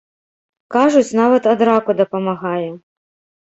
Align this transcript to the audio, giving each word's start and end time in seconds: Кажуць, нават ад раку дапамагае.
Кажуць, 0.75 1.15
нават 1.21 1.43
ад 1.53 1.59
раку 1.71 1.97
дапамагае. 2.03 2.69